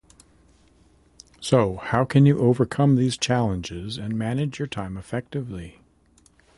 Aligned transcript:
So, 1.39 1.75
how 1.75 2.05
can 2.05 2.25
you 2.25 2.39
overcome 2.39 2.95
these 2.95 3.15
challenges 3.15 3.99
and 3.99 4.17
manage 4.17 4.57
your 4.57 4.67
time 4.67 4.97
effectively? 4.97 5.79